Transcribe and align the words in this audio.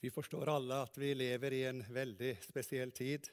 Vi 0.00 0.08
forstår 0.08 0.48
alle 0.48 0.78
at 0.80 0.94
vi 0.96 1.10
lever 1.12 1.52
i 1.52 1.64
en 1.68 1.82
veldig 1.92 2.30
spesiell 2.40 2.88
tid. 2.96 3.26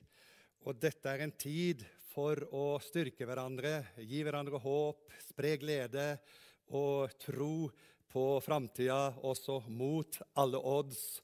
Og 0.67 0.75
dette 0.75 1.07
er 1.07 1.21
en 1.23 1.31
tid 1.31 1.85
for 2.11 2.41
å 2.51 2.65
styrke 2.83 3.23
hverandre, 3.23 3.85
gi 4.03 4.19
hverandre 4.25 4.59
håp, 4.59 5.05
spre 5.29 5.53
glede 5.61 6.09
og 6.75 7.13
tro 7.23 7.69
på 8.11 8.25
framtida, 8.43 9.13
også 9.23 9.61
mot 9.71 10.19
alle 10.35 10.59
odds. 10.59 11.21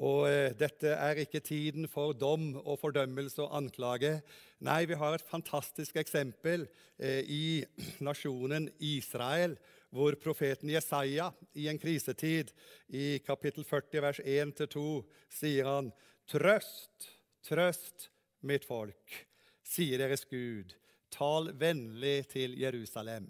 Og 0.00 0.30
eh, 0.30 0.56
dette 0.56 0.96
er 0.96 1.20
ikke 1.20 1.44
tiden 1.44 1.90
for 1.92 2.16
dom 2.16 2.54
og 2.62 2.80
fordømmelse 2.80 3.44
og 3.44 3.52
anklage. 3.60 4.14
Nei, 4.64 4.86
vi 4.88 4.96
har 4.96 5.18
et 5.18 5.28
fantastisk 5.28 6.00
eksempel 6.00 6.64
eh, 6.96 7.20
i 7.20 7.44
nasjonen 8.08 8.72
Israel, 8.80 9.58
hvor 9.96 10.16
profeten 10.20 10.70
Jesaja 10.70 11.30
i 11.56 11.68
en 11.70 11.80
krisetid, 11.80 12.52
i 12.88 13.18
kapittel 13.24 13.64
40, 13.64 14.02
vers 14.04 14.20
1-2, 14.20 14.84
sier 15.32 15.68
han 15.70 15.92
Trøst, 16.26 17.06
trøst 17.46 18.08
mitt 18.46 18.66
folk, 18.66 19.18
sier 19.62 20.02
deres 20.02 20.26
Gud. 20.26 20.74
Tal 21.14 21.52
vennlig 21.56 22.26
til 22.32 22.56
Jerusalem. 22.58 23.28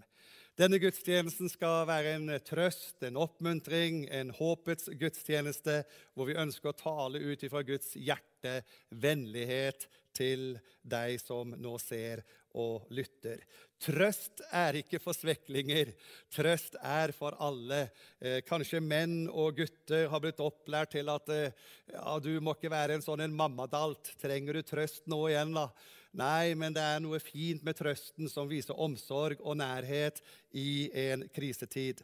Denne 0.57 0.79
gudstjenesten 0.81 1.51
skal 1.53 1.85
være 1.85 2.15
en 2.17 2.31
trøst, 2.41 3.03
en 3.05 3.19
oppmuntring, 3.21 4.07
en 4.09 4.31
håpets 4.33 4.89
gudstjeneste, 4.97 5.83
hvor 6.17 6.31
vi 6.31 6.39
ønsker 6.41 6.73
å 6.73 6.79
tale 6.81 7.21
ut 7.21 7.45
ifra 7.45 7.61
Guds 7.69 7.93
hjerte, 8.01 8.63
vennlighet 8.89 9.85
til 10.17 10.57
deg 10.87 11.21
som 11.23 11.53
nå 11.61 11.77
ser 11.83 12.25
og 12.57 12.89
lytter. 12.95 13.43
Trøst 13.83 14.41
er 14.55 14.79
ikke 14.81 15.01
for 15.03 15.17
sveklinger. 15.17 15.91
Trøst 16.33 16.79
er 16.81 17.13
for 17.17 17.37
alle. 17.45 17.91
Eh, 18.21 18.41
kanskje 18.47 18.81
menn 18.81 19.27
og 19.29 19.59
gutter 19.59 20.09
har 20.09 20.23
blitt 20.25 20.41
opplært 20.41 20.95
til 20.97 21.13
at 21.13 21.29
eh, 21.35 21.53
ja, 21.93 22.17
du 22.23 22.33
må 22.41 22.57
ikke 22.57 22.73
være 22.73 22.97
en 22.97 23.05
sånn 23.05 23.27
en 23.27 23.37
mammadalt. 23.37 24.15
Trenger 24.23 24.57
du 24.57 24.65
trøst 24.65 25.05
nå 25.13 25.21
igjen, 25.29 25.53
da? 25.57 25.69
Nei, 26.17 26.55
men 26.57 26.73
det 26.73 26.81
er 26.81 27.03
noe 27.05 27.21
fint 27.21 27.61
med 27.67 27.77
trøsten 27.77 28.31
som 28.33 28.49
viser 28.49 28.79
omsorg 28.81 29.43
og 29.45 29.59
nærhet 29.61 30.23
i 30.57 30.89
en 31.11 31.27
krisetid. 31.37 32.01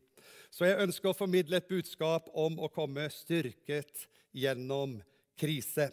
Så 0.53 0.69
jeg 0.69 0.83
ønsker 0.85 1.09
å 1.09 1.17
formidle 1.17 1.63
et 1.63 1.71
budskap 1.71 2.29
om 2.37 2.61
å 2.61 2.69
komme 2.69 3.09
styrket 3.09 4.05
gjennom 4.37 4.99
krise. 5.41 5.89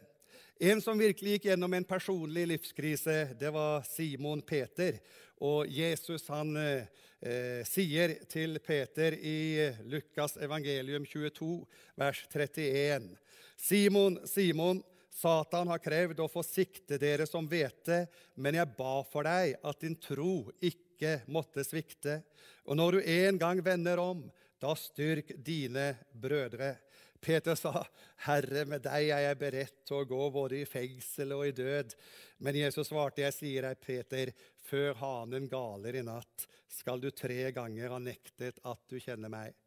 En 0.60 0.82
som 0.84 1.00
virkelig 1.00 1.38
gikk 1.38 1.46
gjennom 1.48 1.72
en 1.74 1.86
personlig 1.88 2.42
livskrise, 2.50 3.30
det 3.40 3.48
var 3.56 3.86
Simon 3.88 4.42
Peter. 4.44 4.98
Og 5.40 5.70
Jesus 5.72 6.26
han 6.28 6.52
eh, 6.60 7.62
sier 7.64 8.18
til 8.28 8.60
Peter 8.60 9.16
i 9.16 9.70
Lukas 9.88 10.36
evangelium 10.36 11.06
22, 11.08 11.64
vers 11.96 12.26
31.: 12.28 13.08
Simon, 13.56 14.20
Simon, 14.28 14.84
Satan 15.16 15.72
har 15.72 15.80
krevd 15.80 16.20
å 16.20 16.28
få 16.28 16.44
sikte 16.44 17.00
dere 17.00 17.24
som 17.24 17.48
hvete, 17.48 18.02
men 18.36 18.60
jeg 18.60 18.76
ba 18.76 18.98
for 19.08 19.32
deg 19.32 19.56
at 19.64 19.80
din 19.80 19.96
tro 19.96 20.52
ikke 20.60 21.22
måtte 21.32 21.64
svikte. 21.64 22.20
Og 22.68 22.76
når 22.76 23.00
du 23.00 23.10
en 23.16 23.40
gang 23.40 23.64
vender 23.64 24.04
om, 24.04 24.28
da 24.60 24.76
styrk 24.76 25.38
dine 25.40 25.94
brødre. 26.12 26.76
Peter 27.22 27.56
sa, 27.56 27.86
'Herre, 28.24 28.66
med 28.66 28.82
deg 28.86 29.10
er 29.12 29.26
jeg 29.28 29.40
beredt 29.40 29.80
til 29.88 29.98
å 30.00 30.08
gå 30.08 30.30
både 30.32 30.62
i 30.62 30.68
fengsel 30.70 31.34
og 31.36 31.48
i 31.48 31.56
død.' 31.56 31.96
Men 32.40 32.56
Jesus 32.56 32.88
svarte, 32.88 33.22
'Jeg 33.22 33.36
sier 33.36 33.68
deg, 33.68 33.82
Peter, 33.82 34.32
før 34.70 34.94
hanen 34.96 35.50
galer 35.52 36.00
i 36.00 36.04
natt, 36.06 36.48
skal 36.68 37.00
du 37.00 37.12
tre 37.12 37.52
ganger 37.52 37.90
ha 37.90 38.00
nektet 38.00 38.60
at 38.64 38.80
du 38.88 39.00
kjenner 39.00 39.30
meg.' 39.30 39.58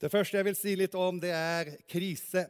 Det 0.00 0.10
første 0.12 0.38
jeg 0.38 0.44
vil 0.44 0.56
si 0.56 0.76
litt 0.76 0.94
om, 0.96 1.18
det 1.20 1.32
er 1.32 1.76
krise. 1.88 2.46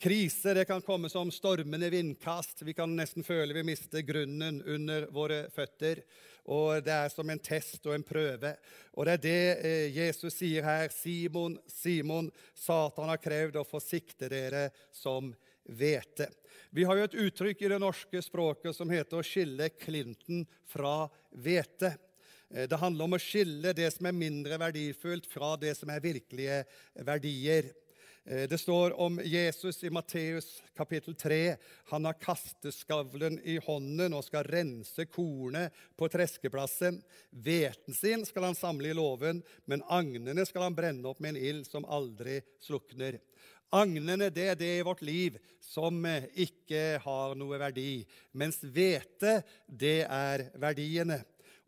Kriser 0.00 0.54
det 0.54 0.64
kan 0.64 0.80
komme 0.80 1.10
som 1.12 1.28
stormende 1.30 1.90
vindkast. 1.90 2.62
Vi 2.62 2.72
kan 2.72 2.94
nesten 2.96 3.20
føle 3.20 3.52
vi 3.52 3.66
mister 3.68 4.00
grunnen 4.00 4.62
under 4.64 5.04
våre 5.12 5.42
føtter. 5.52 6.00
Og 6.48 6.80
Det 6.84 6.94
er 6.94 7.12
som 7.12 7.28
en 7.28 7.42
test 7.44 7.84
og 7.84 7.92
en 7.92 8.06
prøve. 8.06 8.54
Og 8.96 9.04
Det 9.04 9.12
er 9.12 9.20
det 9.26 9.42
eh, 9.60 9.98
Jesus 9.98 10.38
sier 10.38 10.64
her. 10.64 10.88
Simon, 10.88 11.58
Simon, 11.68 12.30
Satan 12.56 13.12
har 13.12 13.20
krevd 13.20 13.58
å 13.60 13.66
få 13.68 13.76
sikte 13.84 14.30
dere 14.32 14.70
som 14.88 15.34
hvete. 15.68 16.30
Vi 16.72 16.88
har 16.88 16.96
jo 16.96 17.04
et 17.04 17.18
uttrykk 17.26 17.66
i 17.66 17.72
det 17.74 17.80
norske 17.84 18.24
språket 18.24 18.72
som 18.76 18.88
heter 18.88 19.20
å 19.20 19.26
skille 19.26 19.68
klinten 19.76 20.46
fra 20.64 21.10
hvete. 21.28 21.92
Eh, 22.48 22.64
det 22.72 22.80
handler 22.80 23.04
om 23.04 23.18
å 23.18 23.20
skille 23.20 23.76
det 23.76 23.92
som 23.92 24.08
er 24.08 24.16
mindre 24.16 24.56
verdifullt, 24.64 25.28
fra 25.28 25.58
det 25.60 25.76
som 25.76 25.92
er 25.92 26.00
virkelige 26.08 26.62
verdier. 27.04 27.74
Eh, 28.24 28.48
det 28.48 28.58
står 28.58 29.00
om 29.00 29.20
Jesus 29.24 29.84
i 29.84 29.90
Matteus 29.90 30.62
kapittel 30.76 31.14
3. 31.14 31.56
Han 31.84 32.04
har 32.04 32.12
kasteskavlen 32.12 33.40
i 33.44 33.56
hånden 33.64 34.14
og 34.14 34.24
skal 34.26 34.44
rense 34.44 35.06
kornet 35.08 35.72
på 35.96 36.08
treskeplassen. 36.12 37.00
Hveten 37.30 37.96
sin 37.96 38.26
skal 38.28 38.50
han 38.50 38.58
samle 38.58 38.90
i 38.90 38.96
låven, 38.96 39.42
men 39.64 39.84
agnene 39.88 40.44
skal 40.46 40.68
han 40.68 40.76
brenne 40.76 41.08
opp 41.08 41.20
med 41.20 41.34
en 41.34 41.42
ild 41.42 41.66
som 41.70 41.88
aldri 41.88 42.40
slukner. 42.60 43.20
Agnene 43.70 44.32
det 44.34 44.48
er 44.50 44.56
det 44.58 44.70
i 44.80 44.86
vårt 44.86 45.02
liv 45.06 45.36
som 45.62 46.04
eh, 46.04 46.26
ikke 46.44 47.00
har 47.04 47.36
noe 47.38 47.58
verdi, 47.60 48.02
mens 48.36 48.60
hvete 48.60 49.40
det 49.64 50.02
er 50.04 50.50
verdiene. 50.60 51.22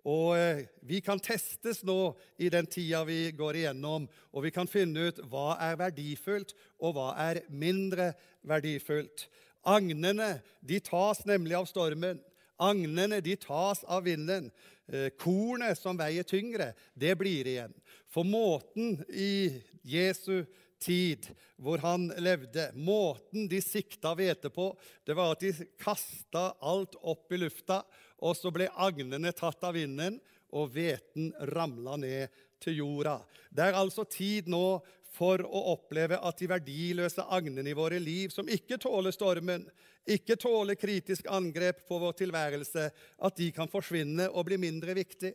Og 0.08 0.34
eh, 0.34 0.64
vi 0.82 0.98
kan 1.04 1.20
testes 1.22 1.82
nå 1.86 2.14
i 2.42 2.50
den 2.50 2.66
tida 2.66 3.04
vi 3.06 3.30
går 3.38 3.60
igjennom, 3.60 4.08
og 4.34 4.44
vi 4.46 4.50
kan 4.54 4.70
finne 4.70 5.08
ut 5.08 5.20
hva 5.30 5.54
er 5.62 5.78
verdifullt, 5.78 6.56
og 6.82 6.96
hva 6.96 7.12
er 7.30 7.44
mindre 7.48 8.10
verdifullt. 8.42 9.28
Agnene 9.62 10.40
de 10.60 10.80
tas 10.82 11.22
nemlig 11.28 11.54
av 11.54 11.68
stormen. 11.70 12.18
Agnene 12.62 13.20
de 13.22 13.36
tas 13.38 13.84
av 13.86 14.02
vinden. 14.08 14.50
Eh, 14.90 15.12
kornet 15.14 15.78
som 15.78 15.98
veier 15.98 16.26
tyngre, 16.26 16.72
det 16.98 17.14
blir 17.18 17.46
igjen. 17.46 17.74
For 18.10 18.26
måten 18.26 18.98
i 19.08 19.62
Jesu 19.86 20.42
tid 20.82 21.30
hvor 21.62 21.78
han 21.84 22.08
levde, 22.18 22.72
måten 22.74 23.46
de 23.50 23.60
sikta 23.62 24.16
hvete 24.18 24.50
på, 24.50 24.72
det 25.06 25.14
var 25.14 25.36
at 25.36 25.44
de 25.44 25.68
kasta 25.80 26.48
alt 26.58 26.98
opp 26.98 27.30
i 27.30 27.38
lufta 27.38 27.84
og 28.22 28.38
så 28.38 28.52
ble 28.54 28.70
agnene 28.70 29.34
tatt 29.34 29.64
av 29.66 29.76
vinden, 29.76 30.20
og 30.52 30.72
hveten 30.74 31.30
ramla 31.52 31.96
ned 32.00 32.42
til 32.62 32.82
jorda. 32.82 33.18
Det 33.50 33.64
er 33.66 33.78
altså 33.78 34.04
tid 34.08 34.50
nå 34.52 34.82
for 35.12 35.42
å 35.44 35.62
oppleve 35.74 36.18
at 36.24 36.38
de 36.40 36.48
verdiløse 36.48 37.24
agnene 37.36 37.72
i 37.72 37.76
våre 37.76 37.98
liv, 38.00 38.30
som 38.32 38.48
ikke 38.48 38.78
tåler 38.80 39.12
stormen, 39.12 39.66
ikke 40.08 40.36
tåler 40.40 40.74
kritisk 40.74 41.28
angrep 41.30 41.84
på 41.86 41.98
vår 42.02 42.16
tilværelse, 42.22 42.86
at 43.22 43.36
de 43.38 43.50
kan 43.54 43.70
forsvinne 43.70 44.28
og 44.32 44.48
bli 44.48 44.58
mindre 44.58 44.96
viktig. 44.98 45.34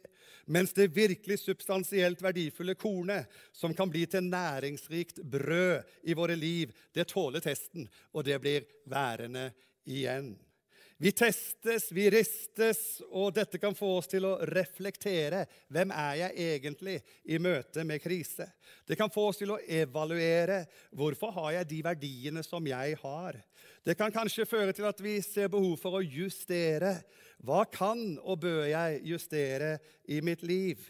Mens 0.51 0.73
det 0.75 0.89
virkelig 0.95 1.39
substansielt 1.43 2.23
verdifulle 2.23 2.75
kornet, 2.79 3.29
som 3.55 3.75
kan 3.77 3.91
bli 3.91 4.05
til 4.09 4.27
næringsrikt 4.27 5.21
brød 5.23 6.09
i 6.09 6.17
våre 6.17 6.35
liv, 6.35 6.73
det 6.95 7.07
tåler 7.13 7.43
testen, 7.43 7.87
og 8.11 8.27
det 8.27 8.41
blir 8.43 8.67
værende 8.89 9.51
igjen. 9.87 10.33
Vi 10.99 11.11
testes, 11.13 11.91
vi 11.91 12.07
ristes, 12.09 12.79
og 13.13 13.35
dette 13.37 13.59
kan 13.61 13.75
få 13.77 13.91
oss 13.99 14.07
til 14.09 14.25
å 14.25 14.39
reflektere. 14.49 15.43
Hvem 15.69 15.91
er 15.93 16.15
jeg 16.23 16.47
egentlig 16.55 16.95
i 17.29 17.37
møte 17.37 17.85
med 17.85 18.01
krise? 18.01 18.47
Det 18.81 18.97
kan 18.97 19.13
få 19.13 19.27
oss 19.29 19.37
til 19.37 19.53
å 19.53 19.59
evaluere. 19.61 20.63
Hvorfor 20.97 21.35
har 21.37 21.51
jeg 21.59 21.69
de 21.69 21.83
verdiene 21.85 22.41
som 22.41 22.65
jeg 22.65 22.97
har? 23.03 23.37
Det 23.85 23.93
kan 23.99 24.15
kanskje 24.15 24.49
føre 24.49 24.73
til 24.73 24.89
at 24.89 25.05
vi 25.05 25.19
ser 25.21 25.53
behov 25.53 25.77
for 25.83 25.99
å 25.99 26.01
justere. 26.01 26.95
Hva 27.45 27.61
kan 27.69 28.17
og 28.17 28.41
bør 28.47 28.65
jeg 28.65 29.03
justere 29.13 29.75
i 30.09 30.17
mitt 30.25 30.41
liv? 30.41 30.81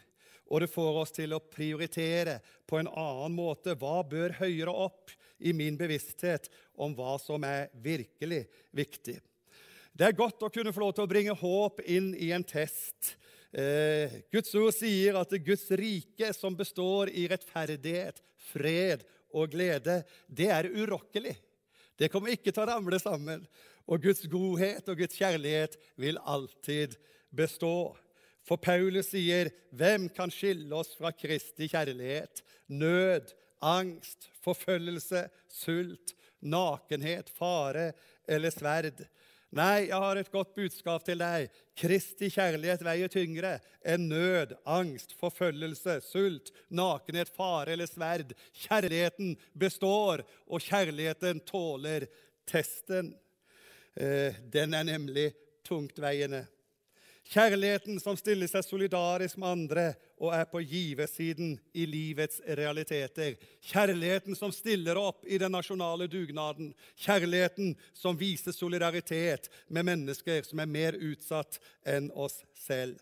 Og 0.48 0.64
det 0.64 0.72
får 0.72 1.04
oss 1.04 1.18
til 1.20 1.36
å 1.36 1.44
prioritere 1.44 2.40
på 2.64 2.80
en 2.80 2.88
annen 2.88 3.36
måte. 3.36 3.76
Hva 3.76 4.00
bør 4.08 4.40
høyere 4.40 4.72
opp 4.72 5.12
i 5.44 5.52
min 5.52 5.76
bevissthet 5.76 6.48
om 6.80 6.96
hva 6.96 7.20
som 7.20 7.44
er 7.44 7.68
virkelig 7.76 8.46
viktig? 8.72 9.20
Det 9.98 10.06
er 10.06 10.18
godt 10.18 10.44
å 10.46 10.52
kunne 10.54 10.70
få 10.74 10.84
lov 10.84 10.92
til 10.94 11.08
å 11.08 11.10
bringe 11.10 11.34
håp 11.34 11.80
inn 11.90 12.12
i 12.22 12.30
en 12.36 12.44
test. 12.46 13.16
Eh, 13.50 14.20
Guds 14.30 14.54
ord 14.60 14.76
sier 14.76 15.18
at 15.18 15.32
det 15.34 15.40
Guds 15.48 15.66
rike, 15.80 16.30
som 16.38 16.54
består 16.58 17.10
i 17.10 17.24
rettferdighet, 17.32 18.22
fred 18.52 19.08
og 19.34 19.56
glede, 19.56 20.04
det 20.30 20.52
er 20.54 20.70
urokkelig. 20.70 21.34
Det 21.98 22.12
kommer 22.14 22.36
ikke 22.36 22.54
til 22.54 22.62
å 22.62 22.68
ramle 22.70 23.00
sammen. 23.02 23.48
Og 23.90 24.06
Guds 24.06 24.22
godhet 24.30 24.86
og 24.86 25.02
Guds 25.02 25.18
kjærlighet 25.18 25.80
vil 25.98 26.22
alltid 26.22 26.94
bestå. 27.34 27.96
For 28.46 28.62
Paulus 28.62 29.10
sier, 29.16 29.50
'Hvem 29.74 30.14
kan 30.14 30.30
skille 30.30 30.72
oss 30.76 30.94
fra 30.94 31.12
Kristi 31.12 31.68
kjærlighet?' 31.68 32.44
Nød, 32.70 33.34
angst, 33.62 34.30
forfølgelse, 34.44 35.30
sult, 35.50 36.14
nakenhet, 36.42 37.30
fare 37.34 37.94
eller 38.28 38.52
sverd. 38.52 39.08
Nei, 39.56 39.88
jeg 39.88 39.96
har 39.96 40.20
et 40.20 40.32
godt 40.32 40.50
budskap 40.58 41.06
til 41.08 41.22
deg. 41.22 41.48
Kristi 41.80 42.28
kjærlighet 42.34 42.82
veier 42.84 43.12
tyngre 43.12 43.54
enn 43.88 44.10
nød, 44.12 44.58
angst, 44.68 45.14
forfølgelse, 45.20 46.02
sult, 46.04 46.52
nakenhet, 46.68 47.32
fare 47.32 47.72
eller 47.78 47.88
sverd. 47.88 48.34
Kjærligheten 48.66 49.38
består, 49.56 50.26
og 50.52 50.68
kjærligheten 50.68 51.40
tåler 51.48 52.10
testen. 52.50 53.14
Eh, 53.96 54.36
den 54.52 54.76
er 54.76 54.84
nemlig 54.84 55.30
tungtveiende. 55.68 56.44
Kjærligheten 57.28 57.98
som 58.00 58.16
stiller 58.16 58.48
seg 58.48 58.64
solidarisk 58.64 59.36
med 59.42 59.50
andre 59.50 59.86
og 60.24 60.32
er 60.32 60.46
på 60.48 60.62
giversiden 60.64 61.58
i 61.76 61.84
livets 61.90 62.40
realiteter. 62.46 63.36
Kjærligheten 63.68 64.38
som 64.38 64.54
stiller 64.56 64.96
opp 65.02 65.26
i 65.28 65.40
den 65.42 65.52
nasjonale 65.52 66.08
dugnaden. 66.08 66.72
Kjærligheten 66.96 67.74
som 67.94 68.16
viser 68.16 68.56
solidaritet 68.56 69.52
med 69.68 69.90
mennesker 69.90 70.48
som 70.48 70.64
er 70.64 70.72
mer 70.72 70.96
utsatt 70.96 71.60
enn 71.84 72.08
oss 72.16 72.40
selv. 72.56 72.96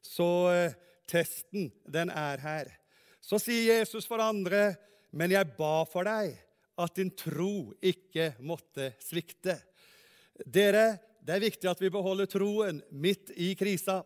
Så 0.00 0.30
eh, 0.54 0.80
testen, 1.10 1.68
den 1.84 2.08
er 2.08 2.40
her. 2.40 2.72
Så 3.20 3.36
sier 3.40 3.80
Jesus 3.80 4.08
for 4.08 4.24
andre, 4.24 4.74
'Men 5.12 5.30
jeg 5.30 5.52
ba 5.56 5.84
for 5.84 6.04
deg 6.04 6.34
at 6.78 6.96
din 6.96 7.10
tro 7.10 7.72
ikke 7.80 8.34
måtte 8.40 8.94
svikte'. 8.98 9.60
Dere, 10.42 10.98
det 11.24 11.36
er 11.36 11.44
viktig 11.46 11.70
at 11.70 11.80
vi 11.80 11.92
beholder 11.92 12.28
troen 12.28 12.82
midt 12.92 13.32
i 13.40 13.54
krisa. 13.56 14.02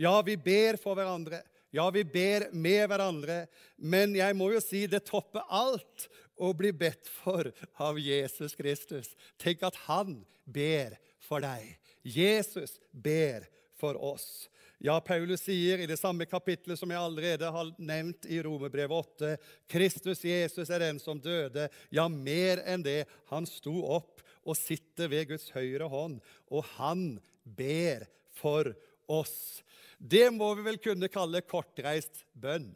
Ja, 0.00 0.16
vi 0.24 0.36
ber 0.40 0.78
for 0.80 0.96
hverandre. 0.96 1.42
Ja, 1.74 1.90
vi 1.90 2.04
ber 2.06 2.48
med 2.52 2.86
hverandre. 2.88 3.44
Men 3.76 4.14
jeg 4.16 4.36
må 4.38 4.48
jo 4.54 4.62
si 4.64 4.86
det 4.88 5.04
topper 5.08 5.44
alt 5.52 6.08
å 6.40 6.52
bli 6.56 6.72
bedt 6.74 7.10
for 7.20 7.50
av 7.82 8.00
Jesus 8.00 8.56
Kristus. 8.58 9.12
Tenk 9.38 9.62
at 9.66 9.76
han 9.88 10.22
ber 10.44 10.96
for 11.22 11.44
deg. 11.44 11.76
Jesus 12.02 12.78
ber 12.90 13.46
for 13.78 14.00
oss. 14.00 14.48
Ja, 14.84 14.98
Paulus 15.00 15.44
sier 15.46 15.80
i 15.80 15.88
det 15.88 15.96
samme 15.96 16.26
kapitlet 16.28 16.76
som 16.76 16.90
jeg 16.92 17.00
allerede 17.00 17.48
har 17.48 17.70
nevnt 17.80 18.26
i 18.28 18.40
Romerbrevet 18.44 18.92
8, 19.16 19.30
Kristus 19.70 20.24
Jesus 20.26 20.68
er 20.68 20.82
den 20.82 20.98
som 21.00 21.20
døde. 21.22 21.68
Ja, 21.94 22.04
mer 22.08 22.60
enn 22.68 22.84
det. 22.84 23.04
Han 23.30 23.48
sto 23.48 23.78
opp 23.96 24.23
og 24.44 24.58
sitter 24.58 25.10
ved 25.12 25.30
Guds 25.32 25.50
høyre 25.54 25.88
hånd, 25.90 26.20
og 26.52 26.66
han 26.76 27.04
ber 27.44 28.06
for 28.36 28.72
oss. 29.10 29.62
Det 29.98 30.28
må 30.34 30.52
vi 30.58 30.66
vel 30.66 30.80
kunne 30.82 31.12
kalle 31.12 31.44
kortreist 31.48 32.24
bønn. 32.32 32.72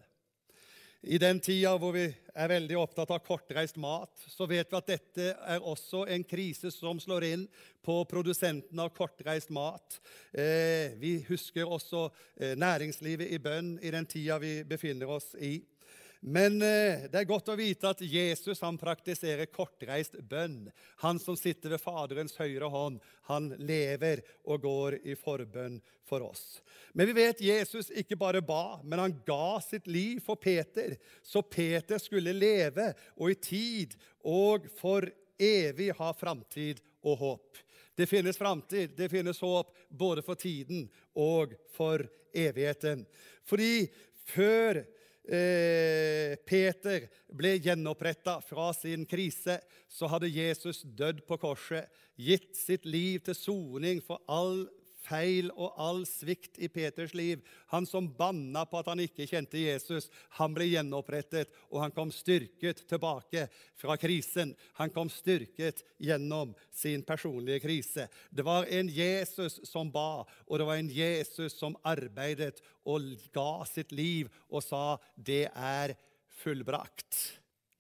I 1.07 1.19
den 1.23 1.39
tida 1.39 1.77
hvor 1.79 1.93
vi 1.95 2.09
er 2.11 2.51
veldig 2.51 2.75
opptatt 2.81 3.13
av 3.15 3.21
kortreist 3.23 3.77
mat, 3.79 4.11
så 4.27 4.49
vet 4.51 4.67
vi 4.67 4.79
at 4.81 4.89
dette 4.91 5.29
er 5.47 5.63
også 5.63 6.03
en 6.11 6.25
krise 6.27 6.73
som 6.75 6.99
slår 6.99 7.27
inn 7.29 7.45
på 7.87 8.01
produsenten 8.11 8.83
av 8.83 8.91
kortreist 8.97 9.53
mat. 9.55 10.01
Eh, 10.33 10.99
vi 10.99 11.21
husker 11.29 11.71
også 11.71 12.09
eh, 12.35 12.57
næringslivet 12.59 13.31
i 13.31 13.39
bønn 13.43 13.77
i 13.79 13.95
den 13.95 14.11
tida 14.11 14.41
vi 14.43 14.57
befinner 14.67 15.15
oss 15.15 15.37
i. 15.39 15.61
Men 16.21 16.63
eh, 16.63 17.05
det 17.11 17.21
er 17.21 17.29
godt 17.29 17.53
å 17.53 17.59
vite 17.59 17.93
at 17.93 18.01
Jesus 18.03 18.63
han 18.65 18.79
praktiserer 18.81 19.51
kortreist 19.55 20.17
bønn. 20.19 20.67
Han 21.05 21.21
som 21.23 21.39
sitter 21.39 21.77
ved 21.77 21.83
Faderens 21.83 22.35
høyre 22.41 22.71
hånd, 22.73 22.99
han 23.31 23.53
lever 23.59 24.25
og 24.43 24.65
går 24.65 24.99
i 25.07 25.15
forbønn 25.19 25.79
for 26.09 26.27
oss. 26.27 26.59
Men 26.93 27.07
vi 27.11 27.17
vet 27.21 27.45
Jesus 27.45 27.93
ikke 27.95 28.19
bare 28.19 28.43
ba, 28.43 28.81
men 28.83 28.99
han 28.99 29.17
ga 29.27 29.61
sitt 29.63 29.87
liv 29.87 30.19
for 30.25 30.41
Peter, 30.41 30.97
så 31.23 31.45
Peter 31.47 32.03
skulle 32.03 32.35
leve 32.35 32.91
og 33.15 33.31
i 33.31 33.39
tid 33.39 33.95
og 34.27 34.67
for 34.81 35.07
evig 35.39 35.93
ha 36.01 36.13
framtid 36.19 36.83
og 37.07 37.19
håp. 37.23 37.65
Det 37.95 38.07
finnes 38.11 38.39
framtid, 38.39 38.95
det 38.97 39.11
finnes 39.11 39.41
håp 39.43 39.71
både 39.89 40.23
for 40.27 40.39
tiden 40.39 40.89
og 41.19 41.55
for 41.75 42.03
evigheten. 42.35 43.05
Fordi 43.47 43.87
før 44.29 44.83
eh, 45.29 46.35
Peter 46.49 47.07
ble 47.29 47.55
gjenoppretta 47.61 48.39
fra 48.45 48.71
sin 48.77 49.05
krise, 49.09 49.59
så 49.89 50.09
hadde 50.11 50.33
Jesus 50.33 50.83
dødd 50.83 51.25
på 51.29 51.39
korset, 51.41 51.89
gitt 52.19 52.57
sitt 52.59 52.89
liv 52.89 53.23
til 53.27 53.37
soning 53.37 54.03
for 54.05 54.23
all 54.27 54.67
feil 55.09 55.51
og 55.55 55.77
all 55.81 56.03
svikt 56.09 56.59
i 56.61 56.69
Peters 56.73 57.15
liv. 57.17 57.43
Han 57.73 57.87
som 57.89 58.11
banna 58.17 58.65
på 58.69 58.81
at 58.81 58.91
han 58.93 59.03
ikke 59.03 59.27
kjente 59.29 59.61
Jesus, 59.61 60.09
han 60.39 60.55
ble 60.57 60.69
gjenopprettet, 60.71 61.53
og 61.73 61.83
han 61.85 61.95
kom 61.97 62.13
styrket 62.15 62.85
tilbake 62.91 63.47
fra 63.79 63.97
krisen. 64.01 64.55
Han 64.81 64.93
kom 64.95 65.11
styrket 65.13 65.85
gjennom 66.03 66.55
sin 66.75 67.05
personlige 67.07 67.65
krise. 67.65 68.09
Det 68.31 68.47
var 68.47 68.69
en 68.71 68.91
Jesus 68.93 69.61
som 69.69 69.93
ba, 69.93 70.25
og 70.47 70.61
det 70.61 70.69
var 70.69 70.81
en 70.81 70.93
Jesus 70.93 71.57
som 71.59 71.77
arbeidet 71.89 72.61
og 72.89 73.11
ga 73.35 73.65
sitt 73.69 73.93
liv 73.93 74.31
og 74.49 74.63
sa 74.63 74.99
'det 75.17 75.51
er 75.55 75.97
fullbrakt'. 76.43 77.39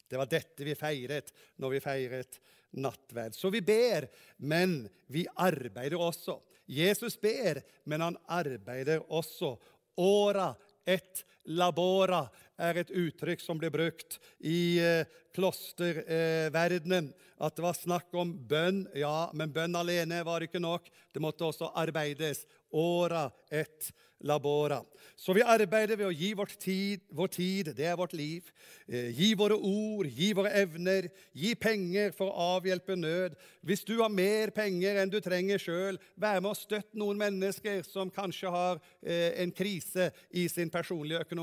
Det 0.08 0.16
var 0.16 0.26
dette 0.26 0.64
vi 0.64 0.74
feiret 0.74 1.32
når 1.60 1.70
vi 1.70 1.80
feiret 1.84 2.40
nattverd. 2.70 3.34
Så 3.34 3.50
vi 3.50 3.62
ber, 3.64 4.08
men 4.36 4.88
vi 5.06 5.26
arbeider 5.36 6.00
også. 6.00 6.38
Jesus 6.68 7.16
ber, 7.20 7.62
men 7.88 8.04
han 8.04 8.16
arbeider 8.28 9.04
også. 9.08 9.56
Åra 9.98 10.52
et 10.86 11.24
labora 11.48 12.24
er 12.58 12.80
et 12.80 12.90
uttrykk 12.90 13.42
som 13.42 13.58
blir 13.60 13.72
brukt 13.72 14.18
i 14.40 14.78
eh, 14.82 15.06
klosterverdenen. 15.36 17.12
At 17.38 17.54
det 17.54 17.62
var 17.62 17.76
snakk 17.78 18.14
om 18.18 18.32
bønn. 18.50 18.82
Ja, 18.98 19.30
men 19.32 19.52
bønn 19.54 19.78
alene 19.78 20.24
var 20.26 20.42
ikke 20.42 20.62
nok. 20.62 20.90
Det 21.14 21.22
måtte 21.22 21.46
også 21.46 21.70
arbeides. 21.78 22.44
Åra 22.74 23.28
et 23.50 23.92
labora. 24.20 24.82
Så 25.16 25.34
vi 25.34 25.42
arbeider 25.42 25.98
ved 25.98 26.06
å 26.06 26.14
gi 26.14 26.30
tid, 26.58 27.02
vår 27.10 27.28
tid 27.28 27.70
det 27.76 27.86
er 27.86 27.96
vårt 27.98 28.12
liv. 28.12 28.50
Eh, 28.86 29.10
gi 29.10 29.34
våre 29.34 29.54
ord, 29.54 30.06
gi 30.06 30.32
våre 30.32 30.50
evner, 30.50 31.08
gi 31.32 31.54
penger 31.54 32.12
for 32.14 32.30
å 32.30 32.58
avhjelpe 32.58 32.96
nød. 32.96 33.34
Hvis 33.62 33.84
du 33.84 33.98
har 33.98 34.10
mer 34.10 34.50
penger 34.50 34.98
enn 35.02 35.10
du 35.10 35.20
trenger 35.20 35.58
sjøl, 35.58 35.98
vær 36.14 36.40
med 36.40 36.52
og 36.52 36.58
støtt 36.58 36.94
noen 36.94 37.18
mennesker 37.18 37.82
som 37.86 38.10
kanskje 38.10 38.50
har 38.50 38.78
eh, 39.02 39.42
en 39.42 39.50
krise 39.50 40.10
i 40.30 40.48
sin 40.48 40.70
personlige 40.70 41.22
økonomi 41.26 41.37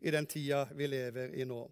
i 0.00 0.10
den 0.10 0.26
tida 0.26 0.68
vi 0.74 0.86
lever 0.86 1.34
i 1.34 1.44
nå. 1.44 1.64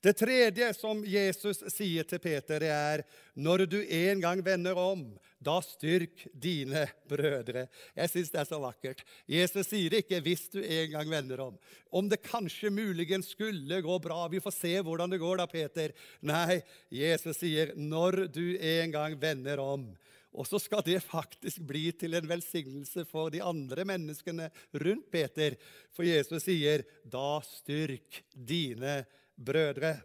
Det 0.00 0.14
tredje 0.14 0.68
som 0.78 1.00
Jesus 1.04 1.64
sier 1.74 2.06
til 2.06 2.20
Peter, 2.22 2.62
det 2.62 2.70
er 2.70 3.02
når 3.34 3.64
du 3.66 3.80
en 3.82 4.20
gang 4.22 4.42
vender 4.46 4.78
om, 4.78 5.02
da 5.42 5.56
styrk 5.62 6.24
dine 6.34 6.84
brødre. 7.10 7.66
Jeg 7.94 8.10
syns 8.10 8.30
det 8.30 8.40
er 8.42 8.46
så 8.46 8.60
vakkert. 8.62 9.02
Jesus 9.26 9.66
sier 9.70 9.90
det 9.90 10.04
ikke 10.04 10.20
'hvis 10.22 10.48
du 10.50 10.58
en 10.62 10.90
gang 10.90 11.10
vender 11.10 11.38
om'. 11.38 11.58
Om 11.92 12.08
det 12.08 12.22
kanskje 12.22 12.70
muligens 12.70 13.30
skulle 13.30 13.82
gå 13.82 13.98
bra. 14.02 14.28
Vi 14.28 14.40
får 14.40 14.54
se 14.54 14.74
hvordan 14.82 15.10
det 15.10 15.20
går 15.20 15.36
da, 15.38 15.46
Peter. 15.46 15.92
Nei, 16.22 16.62
Jesus 16.90 17.38
sier 17.38 17.74
'når 17.74 18.32
du 18.32 18.58
en 18.58 18.90
gang 18.90 19.20
vender 19.20 19.58
om'. 19.58 19.96
Og 20.32 20.46
så 20.46 20.60
skal 20.60 20.84
det 20.84 21.00
faktisk 21.02 21.62
bli 21.66 21.88
til 21.96 22.14
en 22.18 22.28
velsignelse 22.28 23.04
for 23.08 23.32
de 23.32 23.40
andre 23.42 23.84
menneskene 23.88 24.50
rundt 24.76 25.08
Peter. 25.10 25.56
For 25.90 26.04
Jesus 26.04 26.44
sier, 26.44 26.84
'Da 27.04 27.40
styrk 27.42 28.24
dine 28.32 29.06
brødre'. 29.36 30.02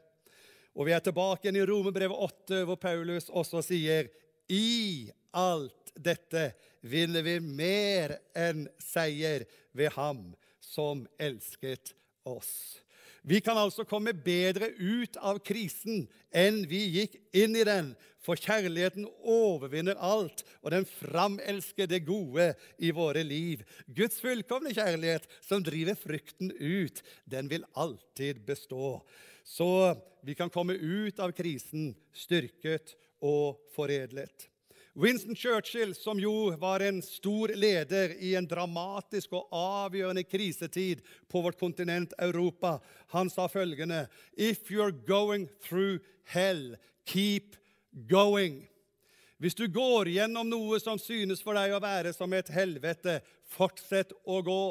Og 0.74 0.88
vi 0.88 0.92
er 0.92 1.00
tilbake 1.00 1.46
igjen 1.46 1.62
i 1.62 1.66
Romerbrevet 1.66 2.18
8, 2.18 2.64
hvor 2.66 2.76
Paulus 2.76 3.30
også 3.30 3.62
sier 3.62 4.10
i 4.50 5.12
alt 5.34 5.94
dette 5.96 6.54
vinner 6.82 7.22
vi 7.22 7.40
mer 7.40 8.18
enn 8.36 8.66
seier 8.82 9.46
ved 9.74 9.94
ham 9.94 10.34
som 10.60 11.06
elsket 11.22 11.94
oss. 12.26 12.83
Vi 13.24 13.40
kan 13.40 13.56
altså 13.56 13.86
komme 13.88 14.12
bedre 14.14 14.68
ut 14.76 15.16
av 15.24 15.40
krisen 15.48 16.04
enn 16.36 16.64
vi 16.68 16.82
gikk 16.98 17.16
inn 17.40 17.56
i 17.56 17.64
den, 17.64 17.94
for 18.24 18.40
kjærligheten 18.40 19.06
overvinner 19.20 20.00
alt, 20.00 20.44
og 20.64 20.72
den 20.76 20.86
framelsker 20.88 21.88
det 21.92 22.04
gode 22.08 22.50
i 22.80 22.92
våre 22.96 23.24
liv. 23.24 23.64
Guds 23.88 24.20
fullkomne 24.24 24.72
kjærlighet, 24.76 25.28
som 25.44 25.64
driver 25.64 25.96
frykten 26.00 26.52
ut, 26.60 27.04
den 27.24 27.52
vil 27.52 27.68
alltid 27.80 28.44
bestå. 28.48 29.00
Så 29.44 29.70
vi 30.24 30.36
kan 30.40 30.52
komme 30.52 30.76
ut 30.76 31.20
av 31.24 31.36
krisen 31.36 31.92
styrket 32.16 32.96
og 33.24 33.60
foredlet. 33.76 34.53
Winston 34.96 35.36
Churchill, 35.36 35.96
som 35.96 36.20
jo 36.20 36.52
var 36.62 36.80
en 36.80 37.02
stor 37.02 37.48
leder 37.48 38.14
i 38.22 38.36
en 38.36 38.46
dramatisk 38.48 39.34
og 39.34 39.48
avgjørende 39.50 40.22
krisetid 40.24 41.02
på 41.28 41.42
vårt 41.42 41.58
kontinent 41.58 42.14
Europa, 42.22 42.78
han 43.10 43.30
sa 43.34 43.48
følgende 43.50 44.06
If 44.38 44.70
you're 44.70 44.94
going 44.94 45.48
through 45.66 45.98
hell, 46.24 46.76
keep 47.06 47.58
going. 48.10 48.68
Hvis 49.42 49.58
du 49.58 49.66
går 49.68 50.14
gjennom 50.14 50.48
noe 50.50 50.78
som 50.80 51.02
synes 51.02 51.42
for 51.42 51.58
deg 51.58 51.74
å 51.74 51.82
være 51.82 52.14
som 52.14 52.32
et 52.38 52.54
helvete, 52.54 53.18
fortsett 53.50 54.14
å 54.30 54.44
gå. 54.46 54.64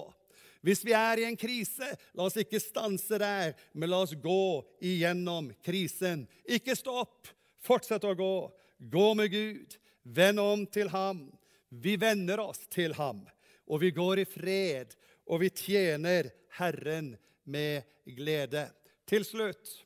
Hvis 0.62 0.84
vi 0.86 0.94
er 0.94 1.18
i 1.18 1.26
en 1.26 1.36
krise, 1.36 1.90
la 2.14 2.30
oss 2.30 2.38
ikke 2.38 2.62
stanse 2.62 3.18
der, 3.18 3.56
men 3.74 3.90
la 3.90 4.04
oss 4.06 4.14
gå 4.14 4.62
igjennom 4.78 5.50
krisen. 5.66 6.28
Ikke 6.46 6.78
stopp. 6.78 7.26
Fortsett 7.58 8.06
å 8.06 8.14
gå. 8.14 8.34
Gå 8.78 9.06
med 9.18 9.34
Gud. 9.34 9.81
Vend 10.02 10.40
om 10.40 10.66
til 10.66 10.90
ham. 10.92 11.26
Vi 11.68 11.96
venner 11.96 12.40
oss 12.42 12.66
til 12.68 12.92
ham, 12.98 13.22
og 13.64 13.80
vi 13.80 13.92
går 13.96 14.22
i 14.22 14.28
fred, 14.28 14.90
og 15.24 15.40
vi 15.40 15.48
tjener 15.56 16.28
Herren 16.58 17.14
med 17.48 17.86
glede. 18.04 18.68
Til 19.08 19.24
slutt 19.24 19.78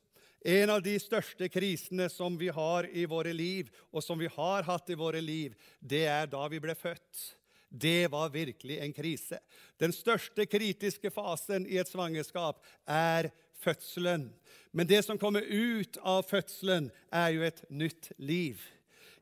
En 0.47 0.71
av 0.71 0.79
de 0.83 0.93
største 1.03 1.49
krisene 1.51 2.07
som 2.13 2.37
vi 2.39 2.47
har 2.55 2.87
i 2.87 3.03
våre 3.11 3.33
liv, 3.35 3.67
og 3.91 4.05
som 4.05 4.19
vi 4.19 4.29
har 4.31 4.63
hatt 4.63 4.91
i 4.91 4.95
våre 4.95 5.19
liv, 5.19 5.57
det 5.81 6.05
er 6.07 6.29
da 6.31 6.45
vi 6.47 6.61
ble 6.63 6.77
født. 6.79 7.23
Det 7.67 8.07
var 8.13 8.31
virkelig 8.31 8.79
en 8.79 8.95
krise. 8.95 9.41
Den 9.75 9.91
største 9.91 10.47
kritiske 10.47 11.11
fasen 11.11 11.67
i 11.67 11.81
et 11.83 11.91
svangerskap 11.91 12.63
er 12.87 13.33
fødselen. 13.59 14.29
Men 14.71 14.87
det 14.87 15.03
som 15.03 15.19
kommer 15.19 15.43
ut 15.43 15.99
av 15.99 16.23
fødselen, 16.31 16.93
er 17.11 17.35
jo 17.35 17.43
et 17.43 17.65
nytt 17.67 18.13
liv. 18.19 18.63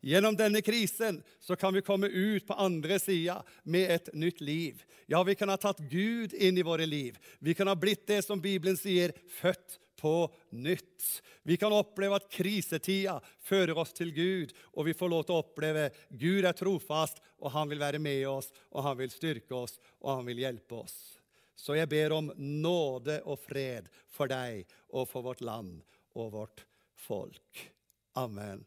Gjennom 0.04 0.36
denne 0.36 0.60
krisen 0.60 1.22
så 1.40 1.56
kan 1.56 1.72
vi 1.74 1.80
komme 1.82 2.06
ut 2.06 2.46
på 2.46 2.54
andre 2.60 2.98
sida 3.00 3.38
med 3.62 3.90
et 3.90 4.10
nytt 4.12 4.40
liv. 4.44 4.82
Ja, 5.06 5.22
vi 5.24 5.32
kan 5.34 5.48
ha 5.48 5.56
tatt 5.56 5.80
Gud 5.88 6.34
inn 6.36 6.58
i 6.60 6.64
våre 6.66 6.84
liv. 6.86 7.16
Vi 7.38 7.54
kan 7.56 7.70
ha 7.70 7.76
blitt 7.76 8.04
det 8.06 8.20
som 8.26 8.40
Bibelen 8.40 8.76
sier, 8.76 9.14
født 9.40 9.78
på 9.96 10.28
nytt. 10.50 11.22
Vi 11.42 11.56
kan 11.56 11.72
oppleve 11.72 12.18
at 12.20 12.28
krisetida 12.28 13.14
fører 13.40 13.80
oss 13.80 13.94
til 13.96 14.12
Gud, 14.12 14.52
og 14.76 14.90
vi 14.90 14.96
får 14.98 15.12
lov 15.14 15.24
til 15.24 15.38
å 15.38 15.40
oppleve 15.40 15.86
Gud 16.10 16.44
er 16.44 16.58
trofast, 16.58 17.24
og 17.40 17.54
han 17.56 17.72
vil 17.72 17.80
være 17.80 18.02
med 18.04 18.26
oss, 18.28 18.50
og 18.76 18.84
han 18.84 19.00
vil 19.00 19.14
styrke 19.14 19.56
oss, 19.56 19.78
og 20.04 20.18
han 20.18 20.28
vil 20.28 20.44
hjelpe 20.44 20.82
oss. 20.82 20.98
Så 21.56 21.78
jeg 21.80 21.88
ber 21.88 22.12
om 22.12 22.28
nåde 22.36 23.22
og 23.24 23.40
fred 23.40 23.88
for 24.12 24.28
deg 24.28 24.68
og 24.92 25.08
for 25.08 25.24
vårt 25.24 25.40
land 25.40 25.80
og 26.12 26.30
vårt 26.36 26.66
folk. 27.08 27.66
Amen. 28.20 28.66